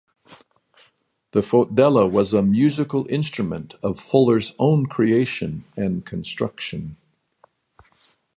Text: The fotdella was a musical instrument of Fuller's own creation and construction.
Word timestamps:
The 1.29 1.41
fotdella 1.41 2.09
was 2.09 2.33
a 2.33 2.41
musical 2.41 3.05
instrument 3.07 3.75
of 3.83 3.99
Fuller's 3.99 4.55
own 4.57 4.87
creation 4.87 5.63
and 5.77 6.03
construction. 6.03 6.97